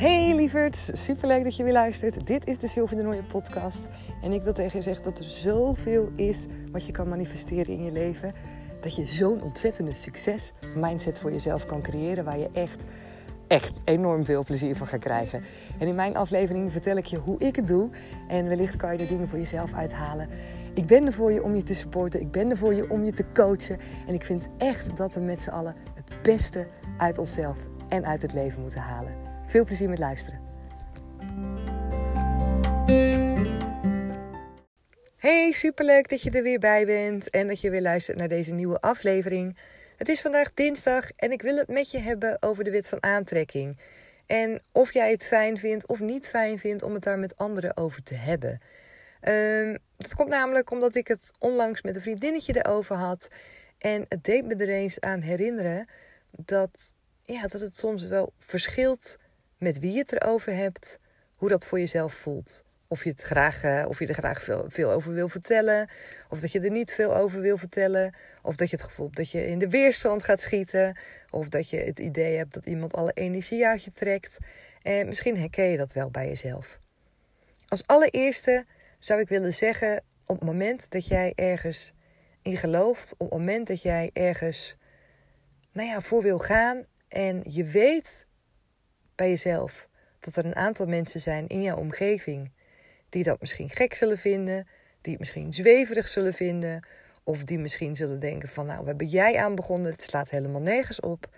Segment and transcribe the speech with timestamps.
[0.00, 2.26] Hey lieverd, superleuk dat je weer luistert.
[2.26, 3.86] Dit is de Sylvie de Nooie podcast.
[4.22, 7.84] En ik wil tegen je zeggen dat er zoveel is wat je kan manifesteren in
[7.84, 8.32] je leven.
[8.80, 12.84] Dat je zo'n ontzettende succes mindset voor jezelf kan creëren waar je echt,
[13.46, 15.42] echt enorm veel plezier van gaat krijgen.
[15.78, 17.90] En in mijn aflevering vertel ik je hoe ik het doe.
[18.28, 20.28] En wellicht kan je er dingen voor jezelf uithalen.
[20.74, 22.20] Ik ben er voor je om je te supporten.
[22.20, 23.78] Ik ben er voor je om je te coachen.
[24.06, 26.66] En ik vind echt dat we met z'n allen het beste
[26.98, 27.58] uit onszelf
[27.88, 29.29] en uit het leven moeten halen.
[29.50, 30.40] Veel plezier met luisteren.
[35.16, 38.54] Hey, superleuk dat je er weer bij bent en dat je weer luistert naar deze
[38.54, 39.58] nieuwe aflevering.
[39.96, 43.02] Het is vandaag dinsdag en ik wil het met je hebben over de wet van
[43.02, 43.78] aantrekking.
[44.26, 47.76] En of jij het fijn vindt of niet fijn vindt om het daar met anderen
[47.76, 48.60] over te hebben.
[49.28, 53.28] Um, dat komt namelijk omdat ik het onlangs met een vriendinnetje erover had.
[53.78, 55.88] En het deed me er eens aan herinneren
[56.30, 56.92] dat,
[57.22, 59.18] ja, dat het soms wel verschilt
[59.60, 60.98] met wie je het erover hebt,
[61.36, 62.64] hoe dat voor jezelf voelt.
[62.88, 65.88] Of je, het graag, uh, of je er graag veel, veel over wil vertellen,
[66.28, 69.16] of dat je er niet veel over wil vertellen, of dat je het gevoel hebt
[69.16, 70.98] dat je in de weerstand gaat schieten,
[71.30, 74.38] of dat je het idee hebt dat iemand alle energie uit je trekt.
[74.82, 76.80] En misschien herken je dat wel bij jezelf.
[77.68, 78.64] Als allereerste
[78.98, 81.92] zou ik willen zeggen, op het moment dat jij ergens
[82.42, 84.76] in gelooft, op het moment dat jij ergens
[85.72, 88.26] nou ja, voor wil gaan en je weet
[89.20, 92.50] bij jezelf dat er een aantal mensen zijn in jouw omgeving
[93.08, 94.68] die dat misschien gek zullen vinden,
[95.00, 96.86] die het misschien zweverig zullen vinden,
[97.22, 99.92] of die misschien zullen denken van nou, waar ben jij aan begonnen?
[99.92, 101.28] Het slaat helemaal nergens op.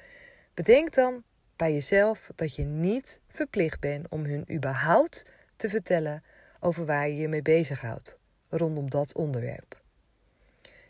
[0.54, 1.22] Bedenk dan
[1.56, 5.24] bij jezelf dat je niet verplicht bent om hun überhaupt
[5.56, 6.22] te vertellen
[6.60, 9.80] over waar je je mee bezighoudt rondom dat onderwerp.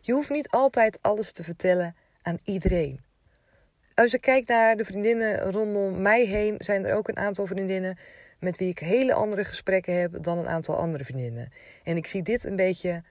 [0.00, 3.00] Je hoeft niet altijd alles te vertellen aan iedereen.
[3.94, 7.98] Als ik kijk naar de vriendinnen rondom mij heen, zijn er ook een aantal vriendinnen
[8.38, 11.52] met wie ik hele andere gesprekken heb dan een aantal andere vriendinnen.
[11.82, 13.02] En ik zie dit een beetje,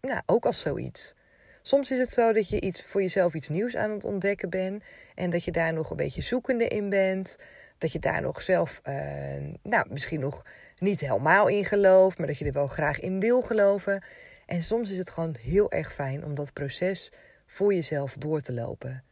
[0.00, 1.14] nou, ook als zoiets.
[1.62, 4.82] Soms is het zo dat je iets voor jezelf iets nieuws aan het ontdekken bent
[5.14, 7.36] en dat je daar nog een beetje zoekende in bent.
[7.78, 8.94] Dat je daar nog zelf, uh,
[9.62, 10.46] nou, misschien nog
[10.78, 14.04] niet helemaal in gelooft, maar dat je er wel graag in wil geloven.
[14.46, 17.12] En soms is het gewoon heel erg fijn om dat proces
[17.46, 19.04] voor jezelf door te lopen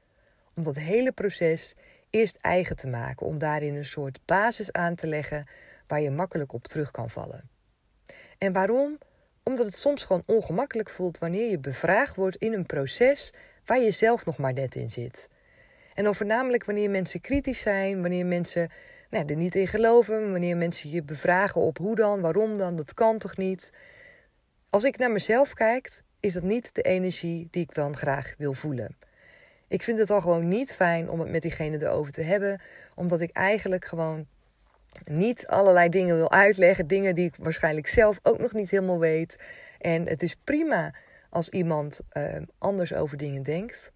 [0.54, 1.74] om dat hele proces
[2.10, 5.46] eerst eigen te maken, om daarin een soort basis aan te leggen
[5.86, 7.50] waar je makkelijk op terug kan vallen.
[8.38, 8.98] En waarom?
[9.42, 13.32] Omdat het soms gewoon ongemakkelijk voelt wanneer je bevraagd wordt in een proces
[13.64, 15.28] waar je zelf nog maar net in zit.
[15.94, 18.68] En dan voornamelijk wanneer mensen kritisch zijn, wanneer mensen
[19.10, 22.94] nou, er niet in geloven, wanneer mensen je bevragen op hoe dan, waarom dan, dat
[22.94, 23.72] kan toch niet.
[24.70, 28.54] Als ik naar mezelf kijk, is dat niet de energie die ik dan graag wil
[28.54, 28.96] voelen.
[29.72, 32.60] Ik vind het al gewoon niet fijn om het met diegene erover te hebben,
[32.94, 34.26] omdat ik eigenlijk gewoon
[35.04, 39.38] niet allerlei dingen wil uitleggen, dingen die ik waarschijnlijk zelf ook nog niet helemaal weet.
[39.78, 40.94] En het is prima
[41.30, 43.92] als iemand uh, anders over dingen denkt.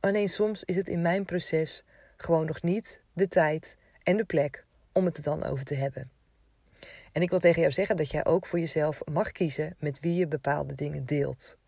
[0.00, 1.84] Alleen soms is het in mijn proces
[2.16, 6.10] gewoon nog niet de tijd en de plek om het er dan over te hebben.
[7.12, 10.14] En ik wil tegen jou zeggen dat jij ook voor jezelf mag kiezen met wie
[10.14, 11.58] je bepaalde dingen deelt.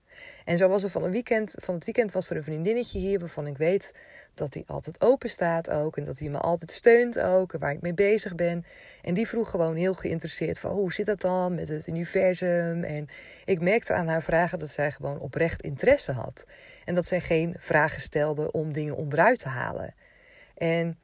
[0.44, 3.18] En zo was er van, een weekend, van het weekend was er een vriendinnetje hier
[3.18, 3.92] waarvan ik weet
[4.34, 5.96] dat hij altijd open staat ook.
[5.96, 7.52] En dat hij me altijd steunt ook.
[7.52, 8.64] En waar ik mee bezig ben.
[9.02, 12.84] En die vroeg gewoon heel geïnteresseerd van hoe zit dat dan met het universum?
[12.84, 13.08] En
[13.44, 16.46] ik merkte aan haar vragen dat zij gewoon oprecht interesse had.
[16.84, 19.94] En dat zij geen vragen stelde om dingen onderuit te halen.
[20.54, 20.98] En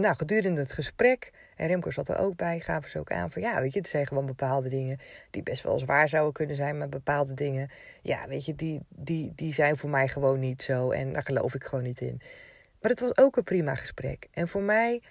[0.00, 3.42] nou, gedurende het gesprek en Remco zat er ook bij, gaven ze ook aan van
[3.42, 4.98] ja, weet je, er zijn gewoon bepaalde dingen
[5.30, 7.70] die best wel zwaar zouden kunnen zijn, maar bepaalde dingen,
[8.02, 11.54] ja, weet je, die, die, die zijn voor mij gewoon niet zo en daar geloof
[11.54, 12.20] ik gewoon niet in.
[12.80, 14.26] Maar het was ook een prima gesprek.
[14.30, 15.02] En voor mij,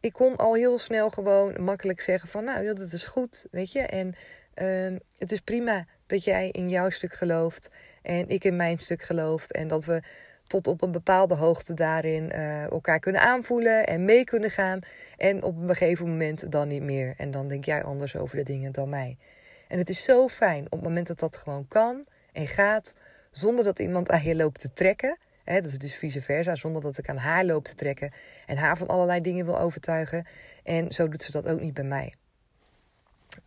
[0.00, 3.80] ik kon al heel snel gewoon makkelijk zeggen van nou, dat is goed, weet je.
[3.80, 4.14] En
[4.62, 7.68] uh, het is prima dat jij in jouw stuk gelooft
[8.02, 10.02] en ik in mijn stuk geloof en dat we
[10.46, 14.80] tot op een bepaalde hoogte daarin uh, elkaar kunnen aanvoelen en mee kunnen gaan.
[15.16, 17.14] En op een gegeven moment dan niet meer.
[17.16, 19.16] En dan denk jij anders over de dingen dan mij.
[19.68, 22.94] En het is zo fijn op het moment dat dat gewoon kan en gaat,
[23.30, 25.18] zonder dat iemand aan je loopt te trekken.
[25.44, 28.12] Hè, dat is dus vice versa, zonder dat ik aan haar loop te trekken
[28.46, 30.26] en haar van allerlei dingen wil overtuigen.
[30.62, 32.14] En zo doet ze dat ook niet bij mij.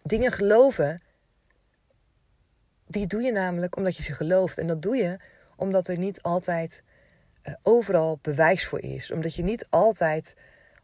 [0.02, 1.02] Dingen geloven,
[2.88, 4.58] die doe je namelijk omdat je ze gelooft.
[4.58, 5.18] En dat doe je
[5.56, 6.84] omdat er niet altijd
[7.62, 9.12] overal bewijs voor is.
[9.12, 10.34] Omdat je niet altijd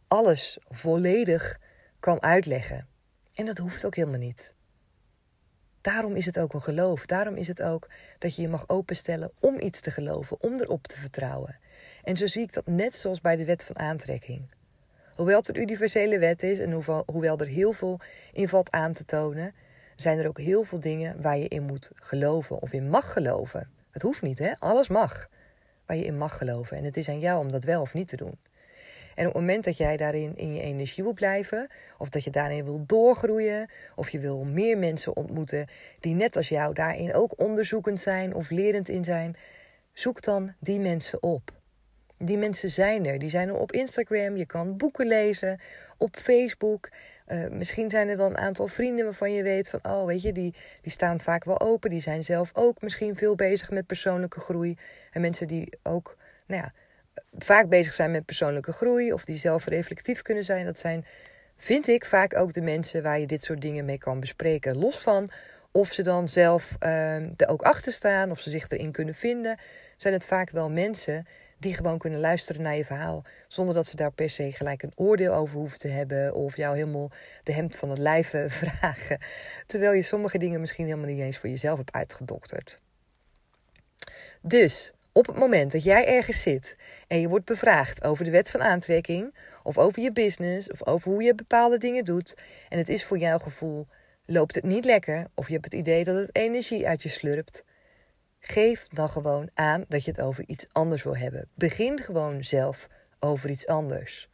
[0.08, 1.60] alles volledig
[2.00, 2.86] kan uitleggen.
[3.34, 4.54] En dat hoeft ook helemaal niet.
[5.80, 7.06] Daarom is het ook een geloof.
[7.06, 10.86] Daarom is het ook dat je je mag openstellen om iets te geloven, om erop
[10.86, 11.58] te vertrouwen.
[12.02, 14.50] En zo zie ik dat net zoals bij de wet van aantrekking.
[15.14, 18.00] Hoewel het een universele wet is en hoewel, hoewel er heel veel
[18.32, 19.54] in valt aan te tonen,
[19.96, 23.70] zijn er ook heel veel dingen waar je in moet geloven of in mag geloven.
[23.90, 24.52] Het hoeft niet, hè?
[24.58, 25.28] Alles mag.
[25.86, 26.76] Waar je in mag geloven.
[26.76, 28.38] En het is aan jou om dat wel of niet te doen.
[29.14, 31.68] En op het moment dat jij daarin in je energie wil blijven,
[31.98, 35.66] of dat je daarin wil doorgroeien, of je wil meer mensen ontmoeten
[36.00, 39.36] die net als jou daarin ook onderzoekend zijn of lerend in zijn,
[39.92, 41.54] zoek dan die mensen op.
[42.18, 43.18] Die mensen zijn er.
[43.18, 44.36] Die zijn er op Instagram.
[44.36, 45.60] Je kan boeken lezen.
[45.96, 46.90] Op Facebook.
[47.28, 50.32] Uh, misschien zijn er wel een aantal vrienden waarvan je weet van, oh weet je,
[50.32, 51.90] die, die staan vaak wel open.
[51.90, 54.76] Die zijn zelf ook misschien veel bezig met persoonlijke groei.
[55.10, 56.72] En mensen die ook, nou ja,
[57.38, 61.04] vaak bezig zijn met persoonlijke groei of die zelf reflectief kunnen zijn, dat zijn,
[61.56, 64.76] vind ik, vaak ook de mensen waar je dit soort dingen mee kan bespreken.
[64.76, 65.30] Los van
[65.70, 69.58] of ze dan zelf uh, er ook achter staan of ze zich erin kunnen vinden,
[69.96, 71.26] zijn het vaak wel mensen
[71.58, 73.24] die gewoon kunnen luisteren naar je verhaal.
[73.48, 76.34] Zonder dat ze daar per se gelijk een oordeel over hoeven te hebben.
[76.34, 77.10] Of jou helemaal
[77.42, 79.18] de hemd van het lijf vragen.
[79.66, 82.80] Terwijl je sommige dingen misschien helemaal niet eens voor jezelf hebt uitgedokterd.
[84.40, 86.76] Dus op het moment dat jij ergens zit
[87.06, 91.10] en je wordt bevraagd over de wet van aantrekking, of over je business, of over
[91.10, 92.34] hoe je bepaalde dingen doet,
[92.68, 93.86] en het is voor jouw gevoel,
[94.24, 97.64] loopt het niet lekker, of je hebt het idee dat het energie uit je slurpt,
[98.48, 101.48] geef dan gewoon aan dat je het over iets anders wil hebben.
[101.54, 102.86] Begin gewoon zelf
[103.18, 104.28] over iets anders.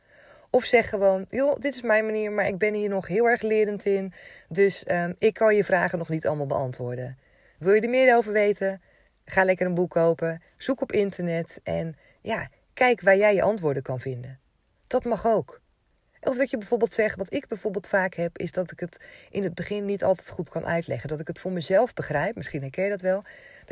[0.50, 3.42] Of zeg gewoon, joh, dit is mijn manier, maar ik ben hier nog heel erg
[3.42, 4.12] lerend in,
[4.48, 7.18] dus um, ik kan je vragen nog niet allemaal beantwoorden.
[7.58, 8.82] Wil je er meer over weten?
[9.24, 13.82] Ga lekker een boek kopen, zoek op internet en ja, kijk waar jij je antwoorden
[13.82, 14.38] kan vinden.
[14.86, 15.60] Dat mag ook.
[16.20, 18.96] Of dat je bijvoorbeeld zegt, wat ik bijvoorbeeld vaak heb, is dat ik het
[19.30, 21.08] in het begin niet altijd goed kan uitleggen.
[21.08, 23.22] Dat ik het voor mezelf begrijp, misschien herken je dat wel.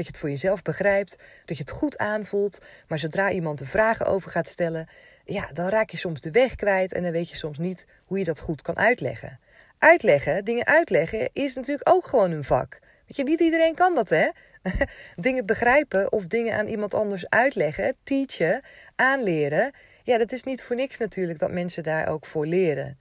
[0.01, 2.59] Dat je het voor jezelf begrijpt, dat je het goed aanvoelt.
[2.89, 4.89] Maar zodra iemand er vragen over gaat stellen,
[5.25, 8.19] ja, dan raak je soms de weg kwijt en dan weet je soms niet hoe
[8.19, 9.41] je dat goed kan uitleggen.
[9.79, 12.79] Uitleggen, dingen uitleggen, is natuurlijk ook gewoon een vak.
[13.07, 14.29] Weet je, niet iedereen kan dat, hè?
[15.17, 18.63] dingen begrijpen of dingen aan iemand anders uitleggen, teachen,
[18.97, 19.73] aanleren.
[20.03, 22.99] Ja, dat is niet voor niks natuurlijk dat mensen daar ook voor leren.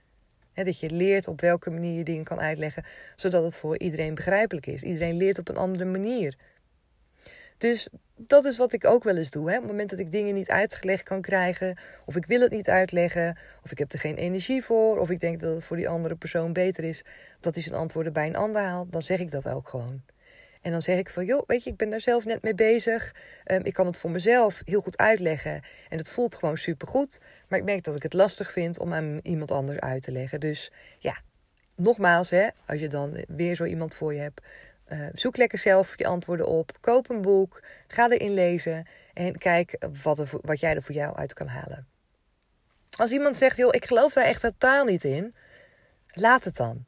[0.54, 2.84] dat je leert op welke manier je dingen kan uitleggen,
[3.16, 4.82] zodat het voor iedereen begrijpelijk is.
[4.82, 6.36] Iedereen leert op een andere manier.
[7.60, 9.50] Dus dat is wat ik ook wel eens doe.
[9.50, 9.54] Hè?
[9.56, 12.68] Op het moment dat ik dingen niet uitgelegd kan krijgen, of ik wil het niet
[12.68, 15.88] uitleggen, of ik heb er geen energie voor, of ik denk dat het voor die
[15.88, 17.04] andere persoon beter is
[17.40, 20.02] dat hij zijn antwoorden bij een ander haalt, dan zeg ik dat ook gewoon.
[20.62, 23.14] En dan zeg ik van, joh, weet je, ik ben daar zelf net mee bezig.
[23.46, 25.62] Um, ik kan het voor mezelf heel goed uitleggen.
[25.88, 27.20] En het voelt gewoon supergoed.
[27.48, 30.40] Maar ik merk dat ik het lastig vind om aan iemand anders uit te leggen.
[30.40, 31.18] Dus ja,
[31.76, 34.40] nogmaals, hè, als je dan weer zo iemand voor je hebt,
[34.92, 36.72] uh, zoek lekker zelf je antwoorden op.
[36.80, 37.62] Koop een boek.
[37.86, 38.86] Ga erin lezen.
[39.14, 41.86] En kijk wat, wat jij er voor jou uit kan halen.
[42.96, 45.34] Als iemand zegt, joh, ik geloof daar echt totaal niet in.
[46.12, 46.84] Laat het dan.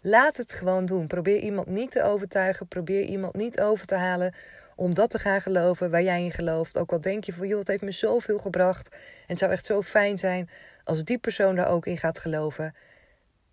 [0.00, 1.06] Laat het gewoon doen.
[1.06, 2.68] Probeer iemand niet te overtuigen.
[2.68, 4.34] Probeer iemand niet over te halen
[4.76, 6.78] om dat te gaan geloven waar jij in gelooft.
[6.78, 8.88] Ook al denk je van, joh, het heeft me zoveel gebracht.
[8.92, 10.50] En het zou echt zo fijn zijn
[10.84, 12.74] als die persoon daar ook in gaat geloven.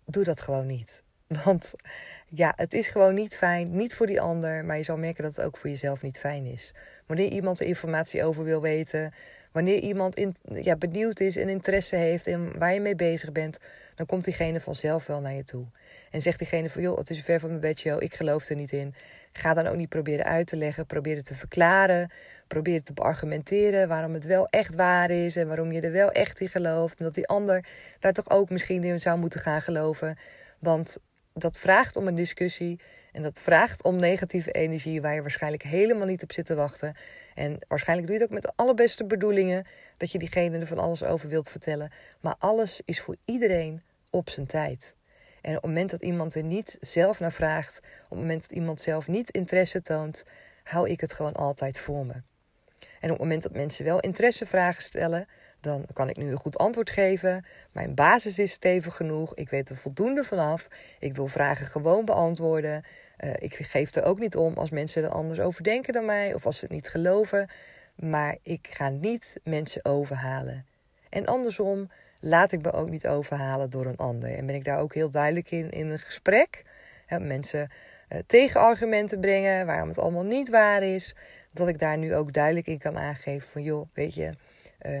[0.04, 1.01] Doe dat gewoon niet.
[1.44, 1.74] Want
[2.34, 3.76] ja, het is gewoon niet fijn.
[3.76, 6.46] Niet voor die ander, maar je zal merken dat het ook voor jezelf niet fijn
[6.46, 6.74] is.
[7.06, 9.12] Wanneer iemand er informatie over wil weten,
[9.52, 13.58] wanneer iemand in, ja, benieuwd is en interesse heeft in waar je mee bezig bent,
[13.94, 15.66] dan komt diegene vanzelf wel naar je toe.
[16.10, 18.72] En zegt diegene van, joh, het is ver van mijn bedshow, ik geloof er niet
[18.72, 18.94] in.
[19.32, 22.10] Ga dan ook niet proberen uit te leggen, probeer het te verklaren,
[22.46, 26.10] probeer het te beargumenteren waarom het wel echt waar is en waarom je er wel
[26.10, 26.98] echt in gelooft.
[26.98, 27.64] En dat die ander
[28.00, 30.16] daar toch ook misschien in zou moeten gaan geloven.
[30.58, 30.98] Want
[31.34, 32.80] dat vraagt om een discussie
[33.12, 36.94] en dat vraagt om negatieve energie waar je waarschijnlijk helemaal niet op zit te wachten.
[37.34, 40.78] En waarschijnlijk doe je het ook met de allerbeste bedoelingen dat je diegene er van
[40.78, 41.92] alles over wilt vertellen.
[42.20, 44.94] Maar alles is voor iedereen op zijn tijd.
[45.40, 48.50] En op het moment dat iemand er niet zelf naar vraagt, op het moment dat
[48.50, 50.24] iemand zelf niet interesse toont,
[50.62, 52.22] hou ik het gewoon altijd voor me.
[53.00, 55.26] En op het moment dat mensen wel interessevragen stellen,
[55.62, 57.44] dan kan ik nu een goed antwoord geven.
[57.72, 59.34] Mijn basis is stevig genoeg.
[59.34, 60.68] Ik weet er voldoende vanaf.
[60.98, 62.82] Ik wil vragen gewoon beantwoorden.
[63.18, 66.34] Uh, ik geef er ook niet om als mensen er anders over denken dan mij
[66.34, 67.50] of als ze het niet geloven.
[67.96, 70.66] Maar ik ga niet mensen overhalen.
[71.08, 71.90] En andersom
[72.20, 74.34] laat ik me ook niet overhalen door een ander.
[74.36, 76.62] En ben ik daar ook heel duidelijk in in een gesprek.
[77.18, 77.70] mensen
[78.08, 81.14] uh, tegenargumenten brengen waarom het allemaal niet waar is.
[81.52, 84.32] Dat ik daar nu ook duidelijk in kan aangeven van joh, weet je,
[84.86, 85.00] uh,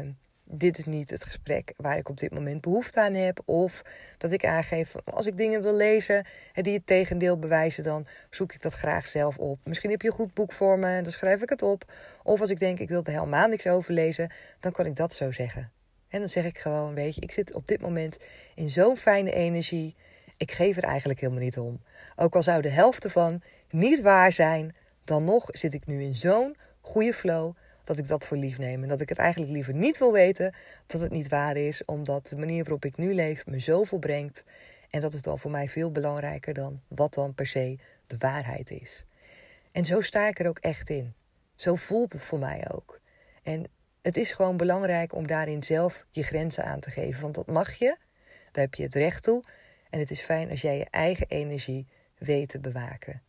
[0.54, 3.42] dit is niet het gesprek waar ik op dit moment behoefte aan heb.
[3.44, 3.82] Of
[4.18, 8.62] dat ik aangeef, als ik dingen wil lezen die het tegendeel bewijzen, dan zoek ik
[8.62, 9.58] dat graag zelf op.
[9.64, 11.92] Misschien heb je een goed boek voor me, dan schrijf ik het op.
[12.22, 14.30] Of als ik denk, ik wil er helemaal niks over lezen,
[14.60, 15.70] dan kan ik dat zo zeggen.
[16.08, 18.18] En dan zeg ik gewoon, weet je, ik zit op dit moment
[18.54, 19.96] in zo'n fijne energie.
[20.36, 21.80] Ik geef er eigenlijk helemaal niet om.
[22.16, 26.14] Ook al zou de helft ervan niet waar zijn, dan nog zit ik nu in
[26.14, 27.54] zo'n goede flow
[27.92, 28.82] dat ik dat voor lief neem.
[28.82, 30.54] En dat ik het eigenlijk liever niet wil weten
[30.86, 34.44] dat het niet waar is, omdat de manier waarop ik nu leef me zoveel brengt.
[34.90, 38.70] En dat is dan voor mij veel belangrijker dan wat dan per se de waarheid
[38.70, 39.04] is.
[39.72, 41.14] En zo sta ik er ook echt in.
[41.56, 43.00] Zo voelt het voor mij ook.
[43.42, 43.64] En
[44.02, 47.22] het is gewoon belangrijk om daarin zelf je grenzen aan te geven.
[47.22, 47.96] Want dat mag je,
[48.52, 49.44] daar heb je het recht toe.
[49.90, 51.86] En het is fijn als jij je eigen energie
[52.18, 53.22] weet te bewaken.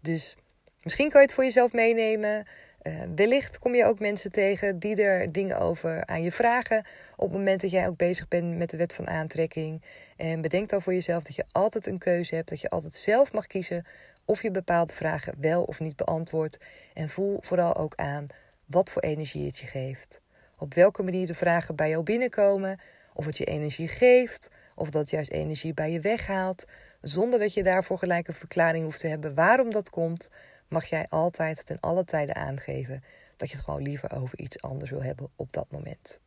[0.00, 0.36] Dus
[0.82, 2.46] misschien kan je het voor jezelf meenemen.
[2.82, 6.84] Uh, wellicht kom je ook mensen tegen die er dingen over aan je vragen.
[7.16, 9.82] Op het moment dat jij ook bezig bent met de wet van aantrekking.
[10.16, 12.48] En bedenk dan voor jezelf dat je altijd een keuze hebt.
[12.48, 13.86] Dat je altijd zelf mag kiezen
[14.24, 16.58] of je bepaalde vragen wel of niet beantwoordt.
[16.94, 18.26] En voel vooral ook aan
[18.64, 20.20] wat voor energie het je geeft.
[20.58, 22.80] Op welke manier de vragen bij jou binnenkomen.
[23.14, 24.50] Of het je energie geeft.
[24.74, 26.64] Of dat juist energie bij je weghaalt.
[27.00, 30.30] Zonder dat je daarvoor gelijk een verklaring hoeft te hebben waarom dat komt
[30.68, 33.04] mag jij altijd ten alle tijden aangeven
[33.36, 36.20] dat je het gewoon liever over iets anders wil hebben op dat moment.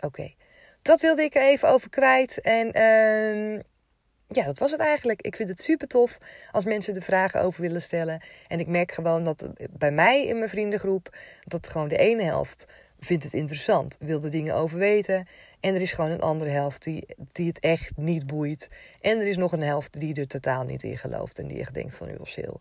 [0.00, 0.34] Oké,
[0.82, 2.40] dat wilde ik er even over kwijt.
[2.40, 3.60] En uh,
[4.28, 5.22] ja, dat was het eigenlijk.
[5.22, 6.18] Ik vind het super tof
[6.50, 8.20] als mensen er vragen over willen stellen.
[8.48, 12.66] En ik merk gewoon dat bij mij in mijn vriendengroep, dat gewoon de ene helft
[13.00, 15.26] vindt het interessant, wil er dingen over weten.
[15.60, 18.68] En er is gewoon een andere helft die, die het echt niet boeit.
[19.00, 21.74] En er is nog een helft die er totaal niet in gelooft en die echt
[21.74, 22.56] denkt van, joh, Sil,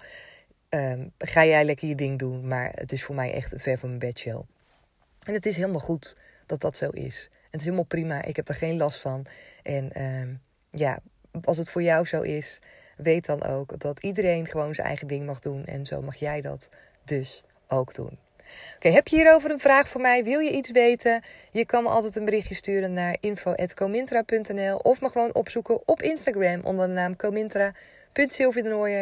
[0.70, 2.48] um, ga jij lekker je ding doen.
[2.48, 4.44] Maar het is voor mij echt ver van mijn bedshow.
[5.26, 7.28] En het is helemaal goed dat dat zo is.
[7.32, 8.24] En het is helemaal prima.
[8.24, 9.26] Ik heb er geen last van.
[9.64, 11.00] En um, ja,
[11.44, 12.60] als het voor jou zo is,
[12.98, 15.66] weet dan ook dat iedereen gewoon zijn eigen ding mag doen.
[15.66, 16.70] En zo mag jij dat
[17.04, 18.18] dus ook doen.
[18.76, 20.24] Oké, heb je hierover een vraag voor mij?
[20.24, 21.24] Wil je iets weten?
[21.52, 26.62] Je kan me altijd een berichtje sturen naar info.comintra.nl of me gewoon opzoeken op Instagram
[26.64, 27.74] onder de naam Comintra.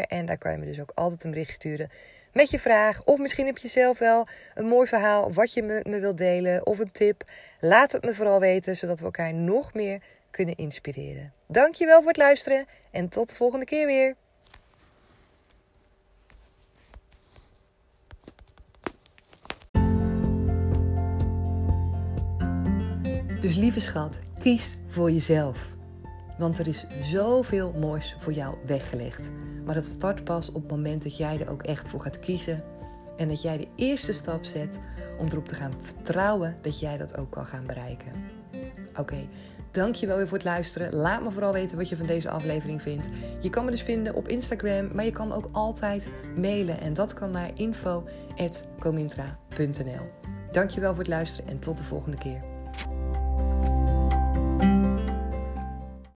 [0.08, 1.90] En daar kan je me dus ook altijd een bericht sturen
[2.34, 3.04] met je vraag.
[3.04, 6.66] Of misschien heb je zelf wel een mooi verhaal wat je me, me wilt delen
[6.66, 7.24] of een tip.
[7.60, 11.34] Laat het me vooral weten, zodat we elkaar nog meer kunnen inspireren.
[11.48, 14.16] Dankjewel voor het luisteren en tot de volgende keer weer.
[23.40, 25.77] Dus lieve schat, kies voor jezelf.
[26.38, 29.32] Want er is zoveel moois voor jou weggelegd.
[29.66, 32.64] Maar het start pas op het moment dat jij er ook echt voor gaat kiezen.
[33.18, 34.80] En dat jij de eerste stap zet
[35.20, 38.12] om erop te gaan vertrouwen dat jij dat ook kan gaan bereiken.
[39.00, 39.28] Oké,
[39.72, 40.94] dankjewel weer voor het luisteren.
[40.94, 43.10] Laat me vooral weten wat je van deze aflevering vindt.
[43.40, 46.82] Je kan me dus vinden op Instagram, maar je kan me ook altijd mailen.
[46.82, 50.10] En dat kan naar info.comintra.nl
[50.52, 52.57] Dankjewel voor het luisteren en tot de volgende keer.